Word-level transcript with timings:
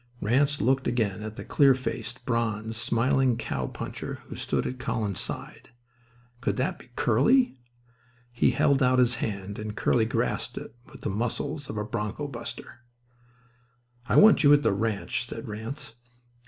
Ranse 0.19 0.59
looked 0.61 0.87
again 0.87 1.21
at 1.21 1.35
the 1.35 1.45
clear 1.45 1.75
faced, 1.75 2.25
bronzed, 2.25 2.75
smiling 2.75 3.37
cowpuncher 3.37 4.15
who 4.23 4.35
stood 4.35 4.65
at 4.65 4.79
Collins's 4.79 5.23
side. 5.23 5.69
Could 6.41 6.57
that 6.57 6.79
be 6.79 6.89
Curly? 6.95 7.59
He 8.31 8.49
held 8.49 8.81
out 8.81 8.97
his 8.97 9.13
hand, 9.21 9.59
and 9.59 9.75
Curly 9.77 10.05
grasped 10.05 10.57
it 10.57 10.73
with 10.91 11.01
the 11.01 11.11
muscles 11.11 11.69
of 11.69 11.77
a 11.77 11.83
bronco 11.85 12.27
buster. 12.27 12.79
"I 14.09 14.15
want 14.15 14.43
you 14.43 14.51
at 14.53 14.63
the 14.63 14.73
ranch," 14.73 15.27
said 15.29 15.47
Ranse. 15.47 15.93